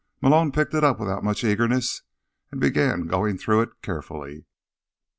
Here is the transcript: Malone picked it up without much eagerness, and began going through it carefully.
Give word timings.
Malone 0.19 0.51
picked 0.51 0.73
it 0.73 0.83
up 0.83 0.99
without 0.99 1.23
much 1.23 1.43
eagerness, 1.43 2.01
and 2.49 2.59
began 2.59 3.05
going 3.05 3.37
through 3.37 3.61
it 3.61 3.69
carefully. 3.83 4.47